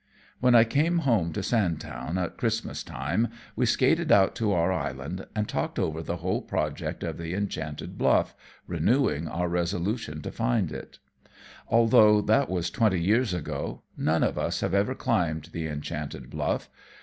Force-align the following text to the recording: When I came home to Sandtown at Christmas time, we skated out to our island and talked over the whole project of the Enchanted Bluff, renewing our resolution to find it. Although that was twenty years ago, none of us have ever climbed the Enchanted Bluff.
When 0.39 0.55
I 0.55 0.63
came 0.63 0.97
home 1.05 1.31
to 1.33 1.43
Sandtown 1.43 2.17
at 2.17 2.35
Christmas 2.35 2.81
time, 2.81 3.27
we 3.55 3.67
skated 3.67 4.11
out 4.11 4.33
to 4.37 4.51
our 4.51 4.71
island 4.73 5.27
and 5.35 5.47
talked 5.47 5.77
over 5.77 6.01
the 6.01 6.15
whole 6.17 6.41
project 6.41 7.03
of 7.03 7.19
the 7.19 7.35
Enchanted 7.35 7.99
Bluff, 7.99 8.33
renewing 8.65 9.27
our 9.27 9.47
resolution 9.47 10.23
to 10.23 10.31
find 10.31 10.71
it. 10.71 10.97
Although 11.67 12.21
that 12.21 12.49
was 12.49 12.71
twenty 12.71 12.99
years 12.99 13.31
ago, 13.31 13.83
none 13.95 14.23
of 14.23 14.39
us 14.39 14.61
have 14.61 14.73
ever 14.73 14.95
climbed 14.95 15.49
the 15.51 15.67
Enchanted 15.67 16.31
Bluff. 16.31 16.67